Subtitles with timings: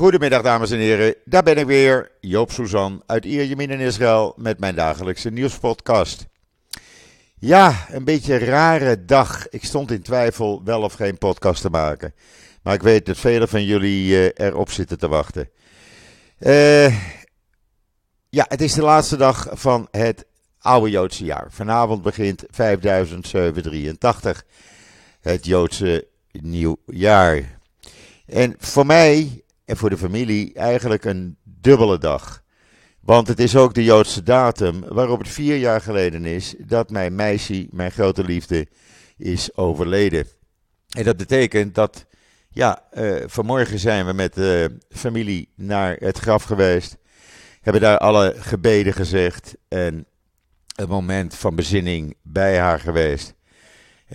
[0.00, 4.58] Goedemiddag dames en heren, daar ben ik weer, Joop Suzan uit Ierjemien in Israël met
[4.58, 6.26] mijn dagelijkse nieuwspodcast.
[7.38, 9.48] Ja, een beetje een rare dag.
[9.48, 12.14] Ik stond in twijfel wel of geen podcast te maken.
[12.62, 15.50] Maar ik weet dat velen van jullie uh, erop zitten te wachten.
[16.38, 16.86] Uh,
[18.28, 20.26] ja, het is de laatste dag van het
[20.58, 21.46] oude Joodse jaar.
[21.50, 24.44] Vanavond begint 5783,
[25.20, 27.58] het Joodse nieuwjaar.
[28.26, 32.42] En voor mij en voor de familie eigenlijk een dubbele dag.
[33.00, 37.14] Want het is ook de Joodse datum waarop het vier jaar geleden is dat mijn
[37.14, 38.66] meisje, mijn grote liefde,
[39.16, 40.26] is overleden.
[40.88, 42.06] En dat betekent dat,
[42.48, 46.96] ja, uh, vanmorgen zijn we met de familie naar het graf geweest.
[47.60, 50.06] Hebben daar alle gebeden gezegd en
[50.74, 53.34] een moment van bezinning bij haar geweest.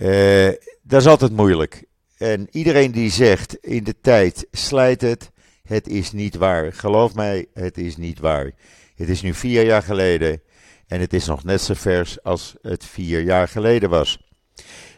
[0.02, 0.48] Uh,
[0.82, 1.84] dat is altijd moeilijk.
[2.16, 5.30] En iedereen die zegt in de tijd slijt het,
[5.66, 6.72] het is niet waar.
[6.72, 8.52] Geloof mij, het is niet waar.
[8.96, 10.40] Het is nu vier jaar geleden
[10.86, 14.18] en het is nog net zo vers als het vier jaar geleden was.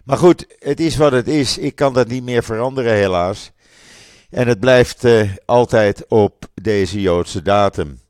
[0.04, 1.58] Maar goed, het is wat het is.
[1.58, 3.52] Ik kan dat niet meer veranderen, helaas.
[4.30, 8.00] En het blijft uh, altijd op deze Joodse datum.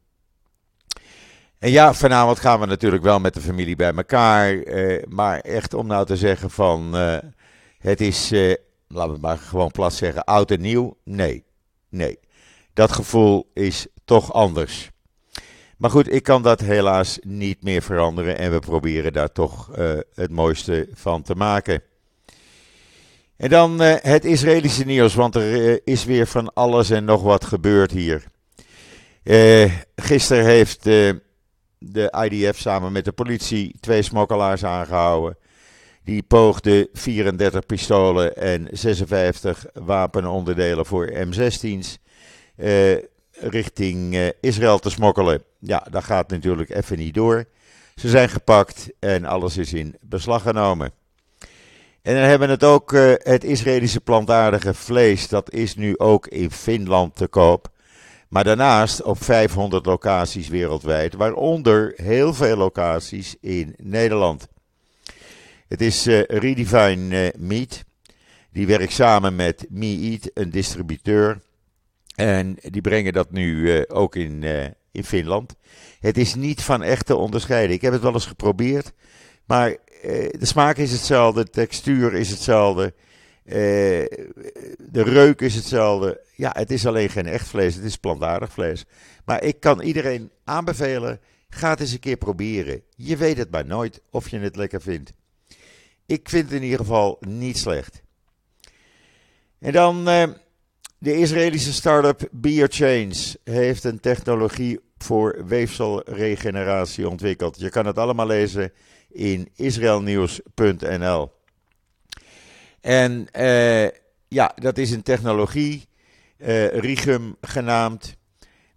[1.58, 4.54] En ja, vanavond gaan we natuurlijk wel met de familie bij elkaar.
[4.54, 7.18] Uh, maar echt om nou te zeggen van uh,
[7.78, 8.30] het is,
[8.88, 10.96] laten we maar gewoon plat zeggen, oud en nieuw.
[11.04, 11.44] Nee,
[11.88, 12.18] nee.
[12.78, 14.90] Dat gevoel is toch anders.
[15.76, 19.98] Maar goed, ik kan dat helaas niet meer veranderen en we proberen daar toch uh,
[20.14, 21.82] het mooiste van te maken.
[23.36, 27.22] En dan uh, het Israëlische nieuws, want er uh, is weer van alles en nog
[27.22, 28.24] wat gebeurd hier.
[29.96, 30.82] gisteren heeft
[31.78, 35.36] de IDF samen met de politie twee smokkelaars aangehouden.
[36.04, 41.98] Die poogden 34 pistolen en 56 wapenonderdelen voor M16's
[43.40, 45.42] richting uh, Israël te smokkelen.
[45.58, 47.44] Ja, dat gaat natuurlijk even niet door.
[47.94, 50.92] Ze zijn gepakt en alles is in beslag genomen.
[52.02, 56.26] En dan hebben we het ook, uh, het Israëlische plantaardige vlees, dat is nu ook
[56.26, 57.68] in Finland te koop.
[58.28, 64.48] Maar daarnaast op 500 locaties wereldwijd, waaronder heel veel locaties in Nederland.
[65.68, 67.84] Het is uh, Redefine Meat.
[68.52, 71.40] Die werkt samen met MeEat, een distributeur.
[72.18, 75.54] En die brengen dat nu uh, ook in, uh, in Finland.
[76.00, 77.76] Het is niet van echt te onderscheiden.
[77.76, 78.92] Ik heb het wel eens geprobeerd.
[79.44, 79.76] Maar uh,
[80.30, 82.94] de smaak is hetzelfde, de textuur is hetzelfde.
[83.44, 86.20] de reuk is hetzelfde.
[86.36, 88.84] Ja, het is alleen geen echt vlees, het is plantaardig vlees.
[89.24, 92.82] Maar ik kan iedereen aanbevelen, ga het eens een keer proberen.
[92.96, 95.12] Je weet het maar nooit of je het lekker vindt.
[96.06, 98.02] Ik vind het in ieder geval niet slecht.
[99.58, 100.08] En dan
[100.98, 107.60] de Israëlische start-up BioChange heeft een technologie voor weefselregeneratie ontwikkeld.
[107.60, 108.72] Je kan het allemaal lezen
[109.08, 111.30] in israelnieuws.nl.
[112.80, 113.88] En uh,
[114.28, 115.88] ja, dat is een technologie,
[116.38, 118.16] uh, Rigum genaamd,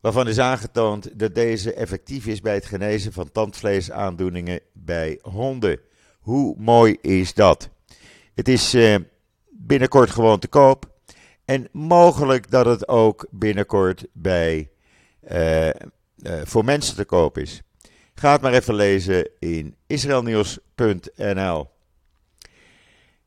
[0.01, 5.79] waarvan is aangetoond dat deze effectief is bij het genezen van tandvleesaandoeningen bij honden.
[6.19, 7.69] Hoe mooi is dat?
[8.35, 8.95] Het is uh,
[9.49, 10.90] binnenkort gewoon te koop.
[11.51, 14.69] En mogelijk dat het ook binnenkort bij,
[15.31, 15.73] uh, uh,
[16.43, 17.61] voor mensen te koop is.
[18.15, 21.69] Ga het maar even lezen in israelnieuws.nl.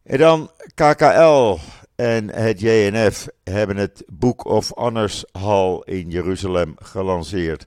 [0.02, 1.58] En dan KKL
[1.94, 7.66] en het JNF hebben het Book of Honors Hall in Jeruzalem gelanceerd.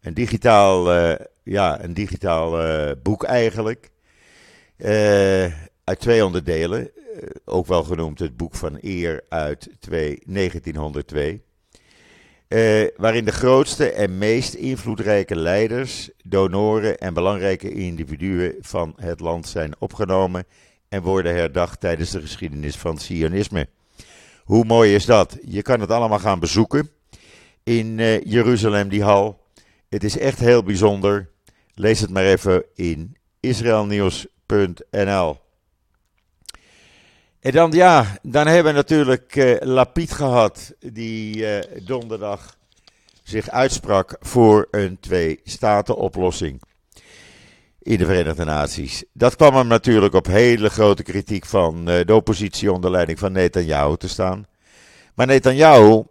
[0.00, 2.56] Een digitaal, uh, ja, een digitaal
[3.02, 3.90] boek eigenlijk.
[5.88, 6.90] Uit twee onderdelen.
[6.90, 11.42] Eh, ook wel genoemd het boek van eer uit 1902.
[12.48, 19.48] Uh, waarin de grootste en meest invloedrijke leiders, donoren en belangrijke individuen van het land
[19.48, 20.44] zijn opgenomen
[20.88, 23.68] en worden herdacht tijdens de geschiedenis van het Sionisme.
[24.44, 25.38] Hoe mooi is dat?
[25.44, 26.90] Je kan het allemaal gaan bezoeken
[27.62, 29.44] in uh, Jeruzalem, die hal.
[29.88, 31.30] Het is echt heel bijzonder.
[31.74, 35.38] Lees het maar even in israelnieuws.nl.
[37.48, 42.56] En dan, ja, dan hebben we natuurlijk uh, Lapid gehad, die uh, donderdag
[43.22, 46.62] zich uitsprak voor een twee-staten-oplossing
[47.82, 49.04] in de Verenigde Naties.
[49.12, 53.32] Dat kwam hem natuurlijk op hele grote kritiek van uh, de oppositie onder leiding van
[53.32, 54.46] Netanyahu te staan.
[55.14, 56.02] Maar Netanyahu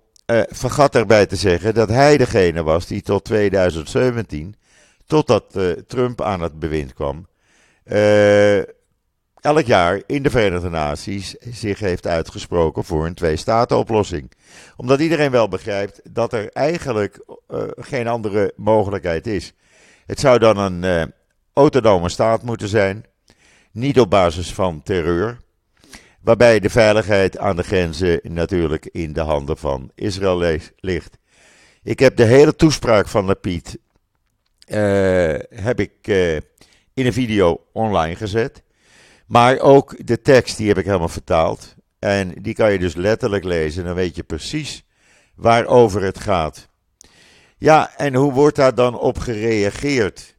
[0.50, 4.56] vergat erbij te zeggen dat hij degene was die tot 2017,
[5.06, 7.28] totdat Trump aan het bewind kwam,
[9.48, 14.32] elk jaar in de Verenigde Naties zich heeft uitgesproken voor een twee-staten-oplossing.
[14.76, 19.54] Omdat iedereen wel begrijpt dat er eigenlijk uh, geen andere mogelijkheid is.
[20.06, 21.14] Het zou dan een uh,
[21.54, 23.06] autonome staat moeten zijn,
[23.72, 25.42] niet op basis van terreur,
[26.22, 31.18] waarbij de veiligheid aan de grenzen natuurlijk in de handen van Israël ligt.
[31.84, 33.78] Ik heb de hele toespraak van Lapid
[34.68, 36.08] uh, heb ik
[36.94, 38.66] in een video online gezet.
[39.28, 41.76] Maar ook de tekst, die heb ik helemaal vertaald.
[42.00, 43.84] En die kan je dus letterlijk lezen.
[43.84, 44.86] Dan weet je precies
[45.36, 46.68] waarover het gaat.
[47.58, 50.36] Ja, en hoe wordt daar dan op gereageerd?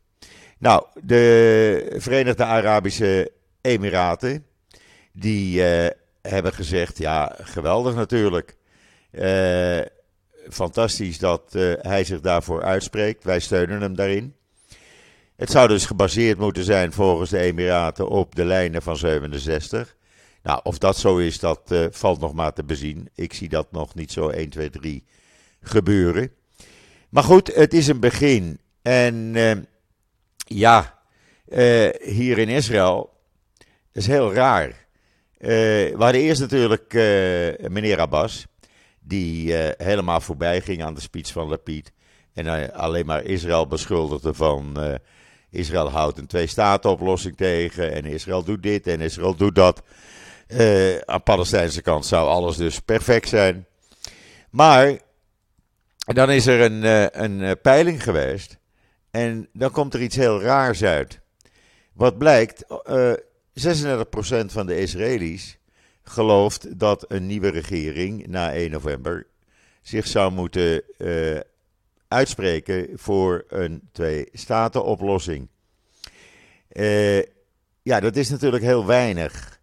[0.58, 4.46] Nou, de Verenigde Arabische Emiraten,
[5.12, 5.87] die uh,
[6.23, 8.56] hebben gezegd, ja, geweldig natuurlijk.
[9.12, 9.81] Uh,
[10.49, 13.25] fantastisch dat uh, hij zich daarvoor uitspreekt.
[13.25, 14.35] Wij steunen hem daarin.
[15.38, 19.96] Het zou dus gebaseerd moeten zijn volgens de Emiraten op de lijnen van 67.
[20.43, 23.08] Nou, of dat zo is, dat uh, valt nog maar te bezien.
[23.14, 25.05] Ik zie dat nog niet zo 1, 2, 3
[25.61, 26.32] gebeuren.
[27.08, 28.61] Maar goed, het is een begin.
[28.82, 29.52] En uh,
[30.37, 31.00] ja,
[31.49, 33.11] uh, hier in Israël
[33.93, 34.87] is heel raar.
[35.38, 36.93] we hadden eerst natuurlijk
[37.69, 38.46] meneer Abbas,
[39.00, 41.93] die helemaal voorbij ging aan de speech van Lapid.
[42.35, 44.76] En alleen maar Israël beschuldigde van
[45.50, 47.92] Israël houdt een twee-staten-oplossing tegen.
[47.92, 49.82] En Israël doet dit en Israël doet dat.
[50.48, 53.66] Uh, aan Palestijnse kant zou alles dus perfect zijn.
[54.50, 54.98] Maar
[55.98, 58.58] dan is er een, uh, een eh, peiling geweest.
[59.10, 61.20] En dan komt er iets heel raars uit.
[61.92, 63.12] Wat blijkt, uh,
[63.52, 65.58] 36% van de Israëli's
[66.02, 69.26] gelooft dat een nieuwe regering na 1 november
[69.82, 70.82] zich zou moeten
[72.08, 75.49] uitspreken voor een twee-staten-oplossing.
[76.72, 77.22] Uh,
[77.82, 79.60] ja, dat is natuurlijk heel weinig.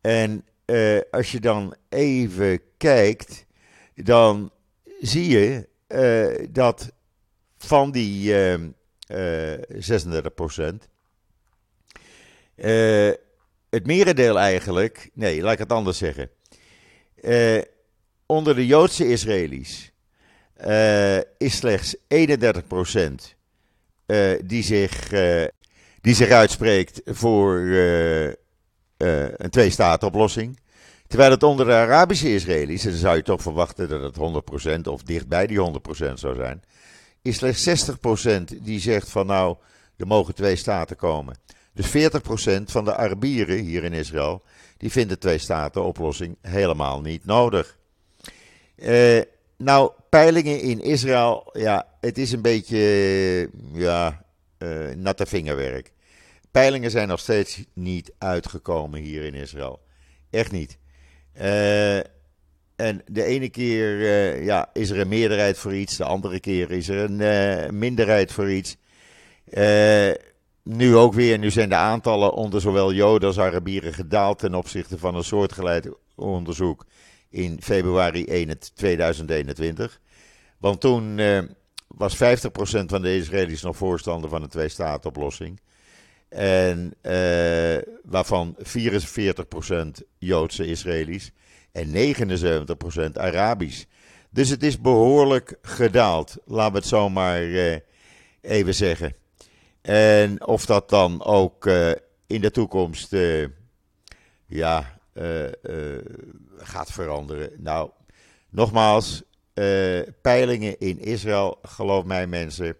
[0.00, 3.46] En uh, als je dan even kijkt,
[3.94, 4.50] dan
[5.00, 6.92] zie je uh, dat
[7.58, 8.34] van die
[9.78, 10.88] 36 procent,
[13.70, 16.30] het merendeel eigenlijk, nee, laat ik het anders zeggen.
[18.26, 19.89] onder de Joodse Israëli's
[20.66, 23.08] uh, is slechts 31% uh,
[24.06, 25.44] eh, die, zich, uh,
[26.00, 27.58] die zich uitspreekt voor
[28.96, 30.58] een twee-staten-oplossing.
[31.06, 34.88] Terwijl het onder de Arabische Israëli's, en dan zou je toch verwachten dat het 100%
[34.88, 36.62] of dichtbij die 100% zou zijn,
[37.22, 37.94] is slechts 60%
[38.62, 39.56] die zegt van nou,
[39.96, 41.36] er mogen twee staten komen.
[41.72, 41.90] Dus 40%
[42.64, 44.42] van de Arabieren hier in Israël,
[44.76, 47.78] die vinden twee-staten-oplossing helemaal niet nodig.
[48.76, 49.20] Uh,
[49.60, 54.24] nou, peilingen in Israël, ja, het is een beetje, ja,
[54.58, 55.92] uh, natte vingerwerk.
[56.50, 59.80] Peilingen zijn nog steeds niet uitgekomen hier in Israël.
[60.30, 60.78] Echt niet.
[61.40, 61.96] Uh,
[62.76, 66.70] en de ene keer uh, ja, is er een meerderheid voor iets, de andere keer
[66.70, 68.76] is er een minderheid voor iets.
[70.62, 74.98] nu ook weer, nu zijn de aantallen onder zowel Joden als Arabieren gedaald ten opzichte
[74.98, 76.84] van een soortgelijk onderzoek
[77.30, 80.00] in februari 2021.
[80.58, 81.38] Want toen eh,
[81.86, 82.18] was 50%
[82.86, 85.60] van de Israëli's nog voorstander van een twee-staat-oplossing.
[86.28, 88.62] En uh, waarvan 44%
[90.18, 91.32] Joodse Israëli's
[91.72, 93.84] en 79% Arabisch.
[94.30, 97.76] Dus het is behoorlijk gedaald, laten we het zo maar uh,
[98.40, 99.14] even zeggen.
[99.82, 101.66] En of dat dan ook
[102.26, 103.16] in de toekomst
[104.46, 104.99] ja,
[106.56, 107.50] gaat veranderen.
[107.56, 107.90] Nou,
[108.50, 109.22] nogmaals,
[109.54, 112.76] uh, peilingen in Israël, geloof mij mensen,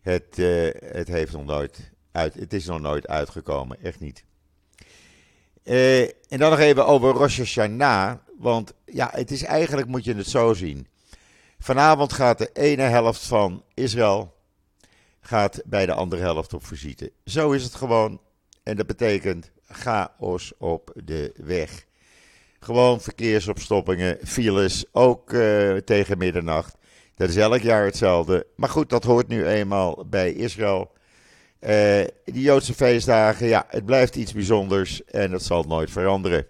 [0.00, 0.36] het,
[0.84, 4.24] het, heeft nog nooit uit, het is nog nooit uitgekomen, echt niet.
[6.28, 10.26] En dan nog even over Rosh Hashanah, want ja, het is eigenlijk, moet je het
[10.26, 10.86] zo zien.
[11.58, 14.34] Vanavond gaat de ene helft van Israël
[15.20, 17.12] gaat bij de andere helft op visite.
[17.24, 18.20] Zo is het gewoon.
[18.62, 21.84] En dat betekent chaos op de weg.
[22.60, 26.76] Gewoon verkeersopstoppingen, files, ook uh, tegen middernacht.
[27.14, 28.46] Dat is elk jaar hetzelfde.
[28.56, 30.92] Maar goed, dat hoort nu eenmaal bij Israël.
[31.60, 36.46] Uh, die Joodse feestdagen, ja, het blijft iets bijzonders en dat zal nooit veranderen.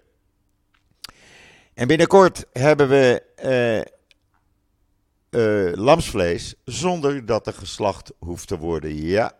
[1.73, 3.21] En binnenkort hebben we
[5.29, 8.95] uh, lamsvlees zonder dat er geslacht hoeft te worden.
[8.95, 9.35] Ja,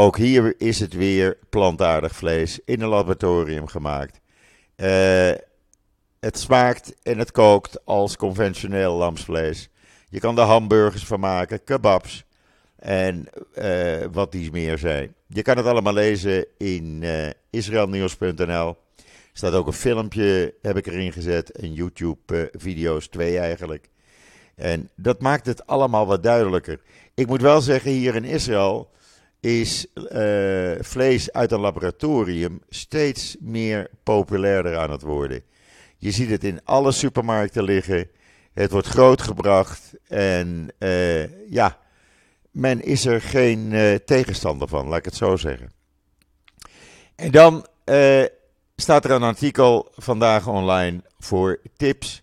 [0.00, 4.20] ook hier is het weer plantaardig vlees in een laboratorium gemaakt.
[4.76, 5.30] Uh,
[6.20, 9.68] het smaakt en het kookt als conventioneel lamsvlees.
[10.08, 12.24] Je kan er hamburgers van maken, kebabs.
[12.76, 13.28] En
[14.12, 15.14] wat die meer zijn.
[15.26, 17.04] Je kan het allemaal lezen in
[17.50, 18.76] israelnieuws.nl.
[18.96, 21.50] Er staat ook een filmpje, heb ik erin gezet.
[21.50, 23.88] En YouTube-video's, twee eigenlijk.
[24.54, 26.80] En dat maakt het allemaal wat duidelijker.
[27.14, 28.90] Ik moet wel zeggen, hier in Israël
[29.40, 35.42] is uh, vlees uit een laboratorium steeds meer populairder aan het worden.
[35.96, 38.10] Je ziet het in alle supermarkten liggen.
[38.52, 39.92] Het wordt grootgebracht.
[40.08, 41.78] En uh, ja,
[42.50, 45.72] men is er geen uh, tegenstander van, laat ik het zo zeggen.
[47.14, 47.66] En dan
[48.76, 52.22] staat er een artikel vandaag online voor tips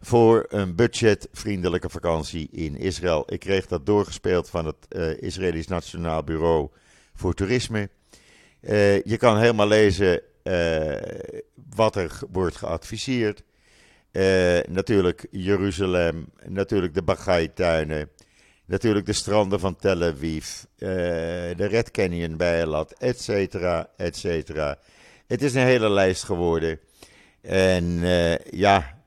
[0.00, 3.32] voor een budgetvriendelijke vakantie in Israël.
[3.32, 6.68] Ik kreeg dat doorgespeeld van het uh, Israëlisch Nationaal Bureau
[7.14, 7.88] voor Toerisme.
[8.60, 10.96] Uh, je kan helemaal lezen uh,
[11.74, 13.42] wat er wordt geadviseerd.
[14.68, 18.10] natuurlijk Jeruzalem, natuurlijk de Bagai-tuinen,
[18.64, 24.78] natuurlijk de stranden van Tel Aviv, de Red Canyon bij Elat, et cetera, et cetera.
[25.26, 26.80] Het is een hele lijst geworden.
[27.40, 28.00] En
[28.50, 28.97] ja,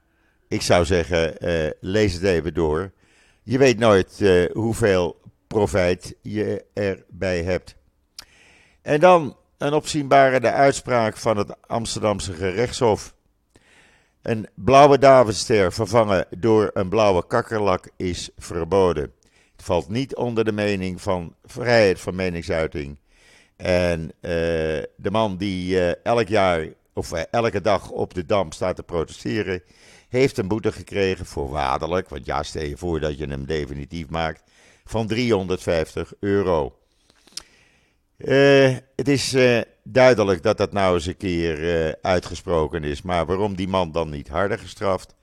[0.52, 2.92] ik zou zeggen, uh, lees het even door.
[3.44, 7.76] Je weet nooit uh, hoeveel profijt je erbij hebt.
[8.82, 13.16] En dan een opzienbare de uitspraak van het Amsterdamse gerechtshof.
[14.22, 19.14] Een blauwe Davidster vervangen door een blauwe kakkerlak is verboden.
[19.52, 22.98] Het valt niet onder de mening van vrijheid van meningsuiting.
[23.56, 24.12] En uh,
[24.96, 29.64] de man die elk jaar of elke dag op de dam staat te protesteren,
[30.12, 34.44] heeft een boete gekregen, voorwaardelijk, want ja, stel je voor dat je hem definitief maakt,
[34.86, 36.80] van 350 euro.
[38.18, 43.26] Uh, het is uh, duidelijk dat dat nou eens een keer uh, uitgesproken is, maar
[43.26, 45.16] waarom die man dan niet harder gestraft,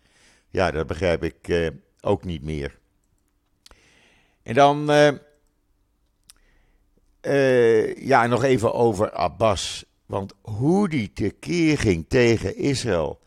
[0.50, 2.78] ja, dat begrijp ik ook niet meer.
[4.42, 4.86] En dan,
[7.96, 9.84] ja, nog even over Abbas.
[10.06, 13.20] Want hoe die tekeer ging tegen Israël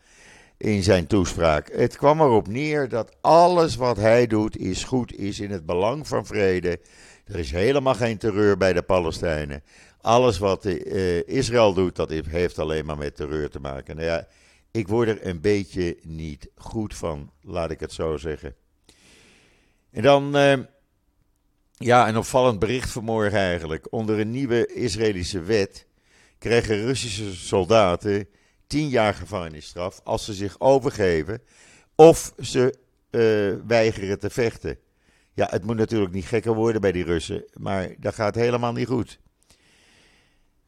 [0.62, 1.70] in zijn toespraak.
[1.72, 6.06] Het kwam erop neer dat alles wat hij doet is goed, is in het belang
[6.08, 6.80] van vrede.
[7.24, 9.62] Er is helemaal geen terreur bij de Palestijnen.
[10.00, 13.96] Alles wat uh, Israël doet, dat heeft alleen maar met terreur te maken.
[13.96, 14.26] Nou ja,
[14.70, 18.54] ik word er een beetje niet goed van, laat ik het zo zeggen.
[19.90, 20.58] En dan, uh,
[21.72, 23.86] ja, een opvallend bericht vanmorgen eigenlijk.
[23.90, 25.86] Onder een nieuwe Israëlische wet
[26.38, 28.28] krijgen Russische soldaten
[28.72, 31.42] tien jaar gevangenisstraf als ze zich overgeven
[31.94, 32.74] of ze
[33.10, 34.78] uh, weigeren te vechten.
[35.34, 38.86] Ja, het moet natuurlijk niet gekker worden bij die Russen, maar dat gaat helemaal niet
[38.86, 39.18] goed.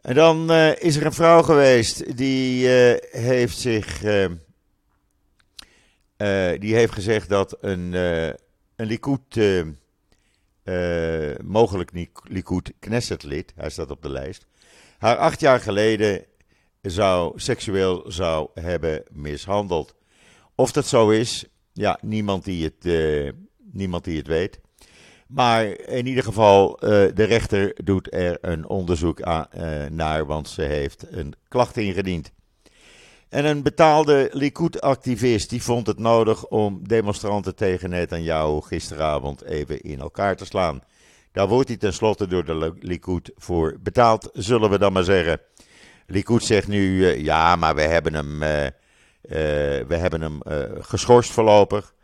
[0.00, 4.00] En dan uh, is er een vrouw geweest die uh, heeft zich.
[6.58, 8.36] die heeft gezegd dat een, een
[8.76, 9.40] Likud.
[11.42, 11.90] mogelijk
[12.22, 14.46] Likud Knesset-lid, hij staat op de lijst.
[14.98, 16.24] Haar acht jaar geleden
[16.90, 19.94] zou seksueel zou hebben mishandeld.
[20.54, 23.30] Of dat zo is, ja, niemand die het, uh,
[23.72, 24.60] niemand die het weet.
[25.28, 30.48] Maar in ieder geval, uh, de rechter doet er een onderzoek aan, uh, naar, want
[30.48, 32.32] ze heeft een klacht ingediend.
[33.28, 40.00] En een betaalde Likud-activist die vond het nodig om demonstranten tegen Netanyahu gisteravond even in
[40.00, 40.82] elkaar te slaan.
[41.32, 45.40] Daar wordt hij tenslotte door de Likud voor betaald, zullen we dan maar zeggen.
[46.06, 48.70] Likud zegt nu, uh, ja, maar we hebben hem, uh, uh,
[49.88, 50.40] we hebben hem
[50.82, 51.94] geschorst voorlopig.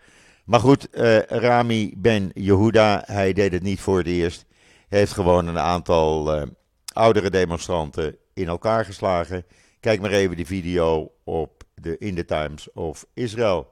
[0.44, 0.88] Maar goed,
[1.28, 4.44] Rami Ben Yehuda, hij deed het niet voor het eerst.
[4.88, 6.44] Heeft gewoon een aantal
[6.92, 9.44] oudere demonstranten in elkaar geslagen.
[9.80, 13.70] Kijk maar even die video op de In the Times of Israel.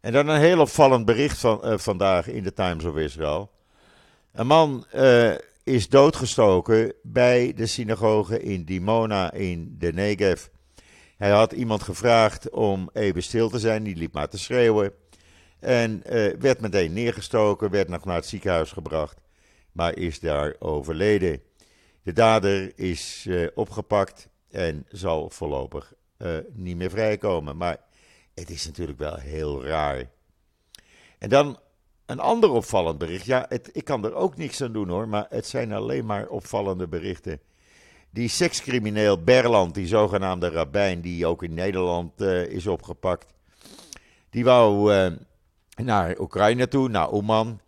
[0.00, 3.50] En dan een heel opvallend bericht van vandaag in the Times of Israel.
[4.32, 4.84] Een man
[5.70, 10.46] is doodgestoken bij de synagoge in Dimona in de Negev.
[11.16, 14.92] Hij had iemand gevraagd om even stil te zijn, die liep maar te schreeuwen.
[15.60, 19.20] En uh, werd meteen neergestoken, werd nog naar het ziekenhuis gebracht,
[19.72, 21.42] maar is daar overleden.
[22.02, 27.56] De dader is uh, opgepakt en zal voorlopig uh, niet meer vrijkomen.
[27.56, 27.76] Maar
[28.34, 30.10] het is natuurlijk wel heel raar.
[31.18, 31.58] En dan
[32.10, 33.26] een ander opvallend bericht.
[33.26, 36.28] Ja, het, ik kan er ook niks aan doen hoor, maar het zijn alleen maar
[36.28, 37.40] opvallende berichten.
[38.10, 43.26] Die sekscrimineel Berland, die zogenaamde rabbijn, die ook in Nederland uh, is opgepakt.
[44.30, 45.06] Die wou uh,
[45.84, 47.60] naar Oekraïne toe, naar Oman,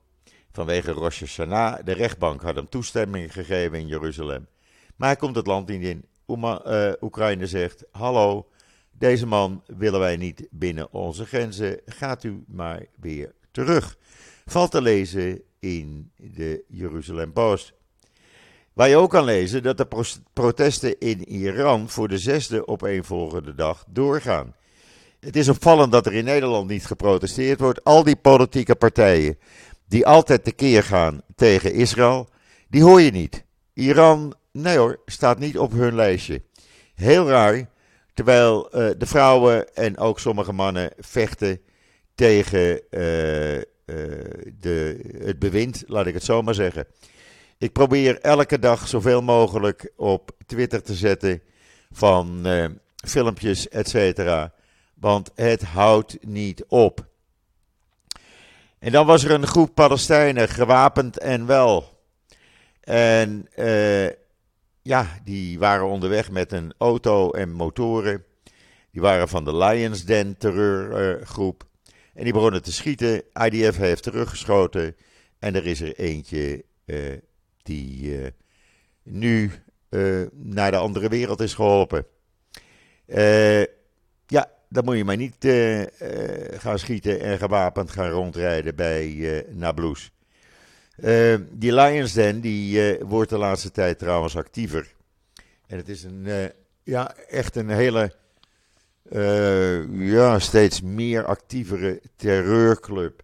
[0.52, 1.84] vanwege Rosh Hashanah.
[1.84, 4.46] De rechtbank had hem toestemming gegeven in Jeruzalem.
[4.96, 6.04] Maar hij komt het land niet in.
[6.26, 8.48] Oema, uh, Oekraïne zegt, hallo,
[8.90, 11.80] deze man willen wij niet binnen onze grenzen.
[11.86, 13.96] Gaat u maar weer terug.
[14.46, 17.72] Valt te lezen in de Jeruzalem Post.
[18.72, 19.86] Waar je ook kan lezen dat de
[20.32, 24.54] protesten in Iran voor de zesde opeenvolgende dag doorgaan.
[25.20, 27.84] Het is opvallend dat er in Nederland niet geprotesteerd wordt.
[27.84, 29.38] Al die politieke partijen
[29.88, 32.28] die altijd tekeer gaan tegen Israël,
[32.68, 33.44] die hoor je niet.
[33.74, 36.42] Iran, nee hoor, staat niet op hun lijstje.
[36.94, 37.68] Heel raar,
[38.14, 41.60] terwijl uh, de vrouwen en ook sommige mannen vechten
[42.14, 43.60] tegen uh,
[44.60, 46.86] de, het bewind, laat ik het zo maar zeggen.
[47.58, 51.42] Ik probeer elke dag zoveel mogelijk op Twitter te zetten
[51.90, 52.46] van
[53.06, 54.52] filmpjes, et cetera.
[54.94, 57.06] Want het houdt niet op.
[58.78, 62.00] En dan was er een groep Palestijnen, gewapend en wel.
[62.80, 64.08] En uh,
[64.82, 68.24] ja, die waren onderweg met een auto en motoren.
[68.90, 71.64] Die waren van de Lions Den terreurgroep.
[72.14, 73.22] En die begonnen te schieten.
[73.32, 74.96] IDF heeft teruggeschoten.
[75.38, 77.18] En er is er eentje uh,
[77.62, 78.26] die uh,
[79.02, 79.50] nu
[80.32, 82.06] naar de andere wereld is geholpen.
[84.26, 85.46] ja, dan moet je maar niet
[86.60, 90.12] gaan schieten en gewapend gaan rondrijden bij Nablus.
[91.50, 94.94] Die Lions Den, die wordt de laatste tijd trouwens actiever.
[95.66, 96.52] En het is een,
[96.82, 98.12] ja, echt een hele,
[99.90, 103.22] ja, steeds meer actievere terreurclub.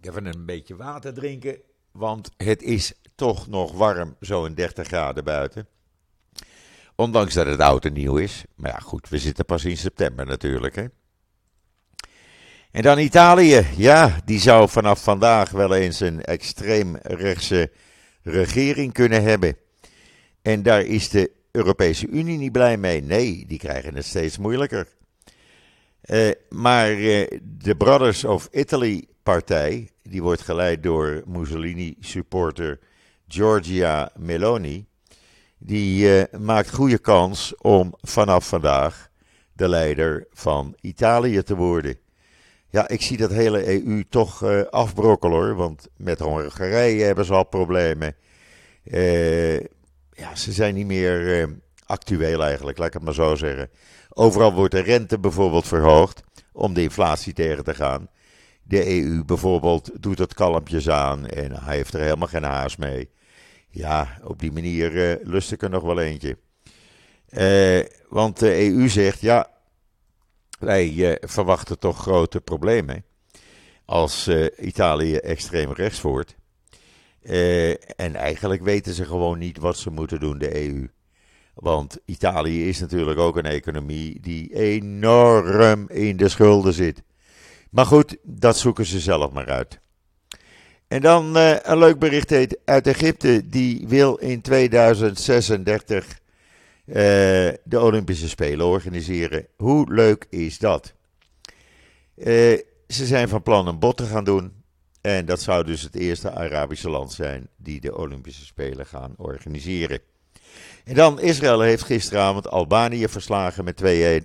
[0.00, 1.60] Ik even een beetje water drinken,
[1.92, 5.66] want het is toch nog warm, zo'n 30 graden buiten.
[6.94, 8.44] Ondanks dat het oud en nieuw is.
[8.54, 10.86] Maar ja, goed, we zitten pas in september natuurlijk, hè.
[12.70, 13.66] En dan Italië.
[13.76, 17.72] Ja, die zou vanaf vandaag wel eens een extreemrechtse
[18.22, 19.56] regering kunnen hebben.
[20.42, 23.02] En daar is de Europese Unie niet blij mee.
[23.02, 24.86] Nee, die krijgen het steeds moeilijker.
[26.06, 32.78] Uh, maar uh, de Brothers of Italy partij, die wordt geleid door Mussolini-supporter
[33.28, 34.86] Giorgia Meloni,
[35.58, 39.10] die uh, maakt goede kans om vanaf vandaag
[39.52, 41.96] de leider van Italië te worden.
[42.70, 45.54] Ja, ik zie dat hele EU toch afbrokkelen hoor.
[45.54, 48.14] Want met Hongarije hebben ze al problemen.
[50.18, 53.70] Ja, ze zijn niet meer uh, actueel eigenlijk, laat ik het maar zo zeggen.
[54.08, 58.08] Overal wordt de rente bijvoorbeeld verhoogd om de inflatie tegen te gaan.
[58.62, 63.10] De EU bijvoorbeeld doet het kalmpjes aan en hij heeft er helemaal geen haast mee.
[63.68, 66.38] Ja, op die manier lust ik er nog wel eentje.
[68.08, 69.50] want de EU zegt, ja,
[70.58, 73.04] wij eh, verwachten toch grote problemen
[73.84, 76.36] als Italië extreem rechts wordt.
[77.28, 80.88] Uh, en eigenlijk weten ze gewoon niet wat ze moeten doen, de EU.
[81.54, 87.02] Want Italië is natuurlijk ook een economie die enorm in de schulden zit.
[87.70, 89.80] Maar goed, dat zoeken ze zelf maar uit.
[90.88, 93.48] En dan uh, een leuk bericht uit Egypte.
[93.48, 96.94] Die wil in 2036 uh,
[97.64, 99.46] de Olympische Spelen organiseren.
[99.56, 100.94] Hoe leuk is dat?
[102.16, 104.57] Ze zijn van plan een bod te gaan doen.
[105.00, 110.00] En dat zou dus het eerste Arabische land zijn die de Olympische Spelen gaan organiseren.
[110.84, 113.82] En dan Israël heeft gisteravond Albanië verslagen met
[114.22, 114.24] 2-1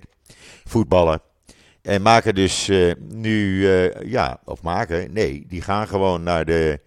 [0.64, 1.20] voetballen.
[1.82, 3.66] En maken dus uh, nu,
[4.04, 6.80] ja, of maken, nee, die gaan gewoon naar de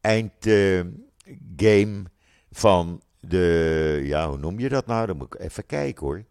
[0.00, 0.92] eindgame
[2.50, 5.06] van de, ja, hoe noem je dat nou?
[5.06, 6.24] Dan moet ik even kijken hoor.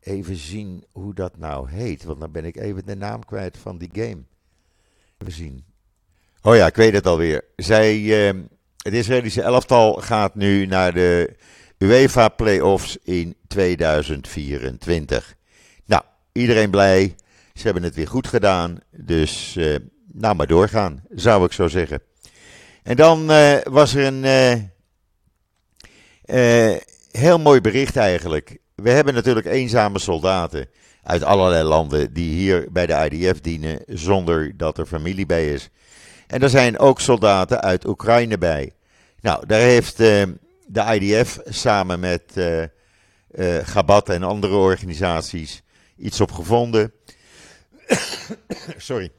[0.00, 3.78] Even zien hoe dat nou heet, want dan ben ik even de naam kwijt van
[3.78, 4.22] die game.
[5.24, 5.64] Even zien.
[6.42, 7.44] Oh ja, ik weet het alweer.
[7.56, 8.40] Zij, uh,
[8.82, 11.36] het Israëlische elftal gaat nu naar de
[11.78, 15.34] UEFA Playoffs in 2024.
[15.86, 17.14] Nou, iedereen blij.
[17.54, 18.78] Ze hebben het weer goed gedaan.
[18.90, 19.76] Dus uh,
[20.12, 22.02] nou maar doorgaan, zou ik zo zeggen.
[22.82, 24.24] En dan uh, was er een
[26.24, 26.76] eh,
[27.10, 28.58] heel mooi bericht eigenlijk.
[28.74, 30.68] We hebben natuurlijk eenzame soldaten
[31.04, 35.68] uit allerlei landen die hier bij de IDF dienen zonder dat er familie bij is.
[36.26, 38.72] En er zijn ook soldaten uit Oekraïne bij.
[39.20, 40.22] Nou, daar heeft uh,
[40.66, 42.64] de IDF samen met uh,
[43.62, 45.62] Gabat en andere organisaties
[45.96, 46.92] iets op gevonden.
[48.76, 49.10] Sorry.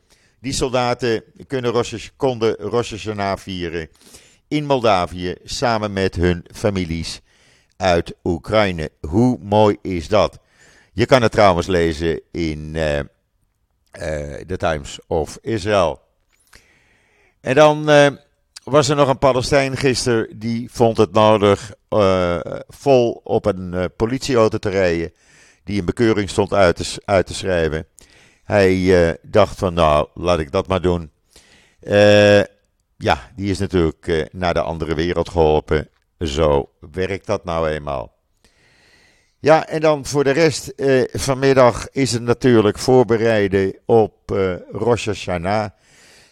[0.41, 3.89] Die soldaten kunnen Rosh, konden Rosh Hashanah vieren
[4.47, 7.21] in Moldavië samen met hun families
[7.77, 8.91] uit Oekraïne.
[9.07, 10.39] Hoe mooi is dat?
[10.95, 13.03] Je kan het trouwens lezen in uh, uh,
[14.47, 16.01] The Times of Israel.
[17.41, 18.07] En dan uh,
[18.63, 21.73] was er nog een Palestijn gisteren die vond het nodig
[22.67, 25.13] vol op een politieauto te rijden.
[25.63, 27.87] Die een bekeuring stond uit te, uit te schrijven.
[28.43, 31.11] Hij dacht van nou, laat ik dat maar doen.
[32.97, 35.89] ja, die is natuurlijk naar de andere wereld geholpen.
[36.19, 38.14] Zo werkt dat nou eenmaal.
[39.45, 45.05] Ja, en dan voor de rest, eh, vanmiddag is het natuurlijk voorbereiden op eh, Rosh
[45.05, 45.69] Hashanah.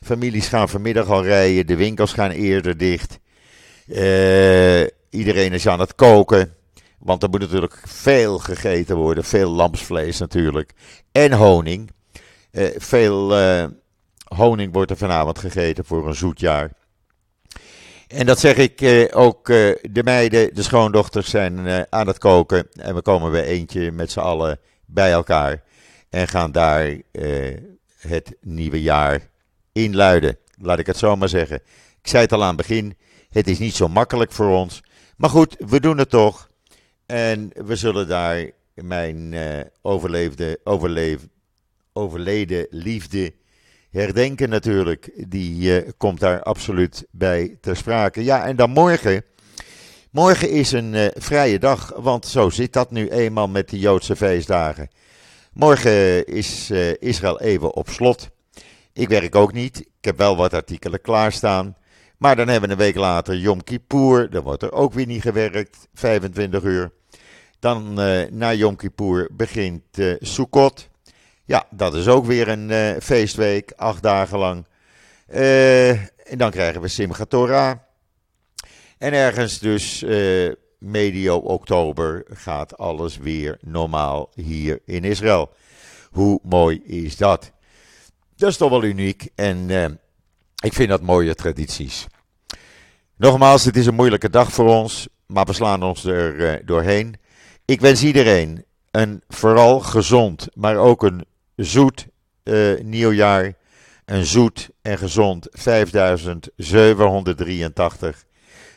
[0.01, 3.19] Families gaan vanmiddag al rijden, de winkels gaan eerder dicht.
[3.87, 6.55] Uh, iedereen is aan het koken,
[6.99, 9.23] want er moet natuurlijk veel gegeten worden.
[9.23, 10.71] Veel lamsvlees natuurlijk.
[11.11, 11.91] En honing.
[12.51, 13.37] Uh, veel
[14.23, 16.71] honing wordt er vanavond gegeten voor een zoet jaar.
[18.13, 22.17] En dat zeg ik eh, ook, eh, de meiden, de schoondochters zijn eh, aan het
[22.17, 22.67] koken.
[22.71, 25.63] En we komen weer eentje met z'n allen bij elkaar.
[26.09, 26.97] En gaan daar
[27.97, 29.29] het nieuwe jaar
[29.71, 30.37] inluiden.
[30.61, 31.55] Laat ik het zo maar zeggen.
[32.01, 32.97] Ik zei het al aan het begin,
[33.29, 34.83] het is niet zo makkelijk voor ons.
[35.17, 36.49] Maar goed, we doen het toch.
[37.05, 39.35] En we zullen daar mijn
[39.81, 41.19] overleefde, overleef,
[41.93, 43.33] overleden liefde
[43.93, 48.23] herdenken natuurlijk, die uh, komt daar absoluut bij ter sprake.
[48.23, 49.23] Ja, en dan morgen.
[50.11, 54.15] Morgen is een uh, vrije dag, want zo zit dat nu eenmaal met de Joodse
[54.15, 54.89] feestdagen.
[55.53, 58.29] Morgen is uh, Israël even op slot.
[58.93, 59.79] Ik werk ook niet.
[59.79, 61.75] Ik heb wel wat artikelen klaarstaan.
[62.17, 64.29] Maar dan hebben we een week later Yom Kippur.
[64.29, 66.91] Dan wordt er ook weer niet gewerkt, 25 uur.
[67.59, 67.93] Dan
[68.31, 69.83] na Yom Kippur begint
[70.19, 70.89] Sukkot.
[71.45, 74.65] Ja, dat is ook weer een uh, feestweek, acht dagen lang.
[75.29, 75.89] Uh,
[76.31, 77.77] en dan krijgen we Simchat Torah.
[78.97, 85.49] En ergens dus uh, medio oktober gaat alles weer normaal hier in Israël.
[86.11, 87.51] Hoe mooi is dat?
[88.35, 89.69] Dat is toch wel uniek en
[90.63, 92.07] ik vind dat mooie tradities.
[93.15, 97.15] Nogmaals, het is een moeilijke dag voor ons, maar we slaan ons er doorheen.
[97.65, 101.25] Ik wens iedereen een vooral gezond, maar ook een
[101.55, 102.07] zoet
[102.43, 103.53] uh, nieuwjaar.
[104.05, 108.25] Een zoet en gezond 5783.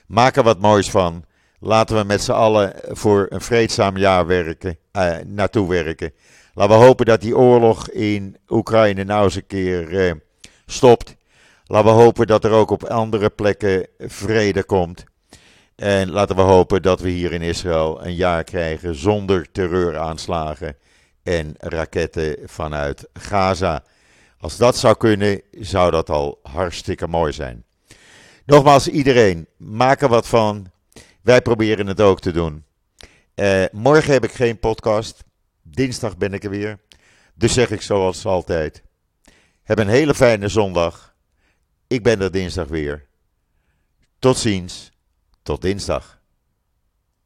[0.07, 1.25] Maak er wat moois van.
[1.61, 6.12] Laten we met z'n allen voor een vreedzaam jaar werken, uh, naartoe werken.
[6.55, 10.12] Laten we hopen dat die oorlog in Oekraïne nou eens een keer uh,
[10.67, 11.17] stopt.
[11.65, 15.05] Laten we hopen dat er ook op andere plekken vrede komt.
[15.77, 20.77] En laten we hopen dat we hier in Israël een jaar krijgen zonder terreuraanslagen
[21.27, 23.85] en raketten vanuit Gaza.
[24.39, 27.65] Als dat zou kunnen, zou dat al hartstikke mooi zijn.
[28.45, 30.71] Nogmaals, iedereen, maak er wat van.
[31.23, 32.65] Wij proberen het ook te doen.
[33.35, 35.25] Uh, morgen heb ik geen podcast.
[35.62, 36.79] Dinsdag ben ik er weer.
[37.35, 38.83] Dus zeg ik zoals altijd.
[39.62, 41.15] Heb een hele fijne zondag.
[41.87, 43.07] Ik ben er dinsdag weer.
[44.19, 44.91] Tot ziens.
[45.43, 46.15] Tot dinsdag.